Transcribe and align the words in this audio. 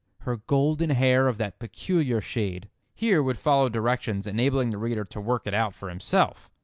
Her 0.21 0.37
golden 0.37 0.89
hair 0.89 1.27
of 1.27 1.37
that 1.37 1.59
peculiar 1.59 2.21
shade"—here 2.21 3.21
would 3.21 3.37
follow 3.37 3.69
directions 3.69 4.25
enabling 4.25 4.71
the 4.71 4.79
reader 4.79 5.03
to 5.03 5.21
work 5.21 5.45
it 5.45 5.53
out 5.53 5.75
for 5.75 5.89
himself. 5.89 6.49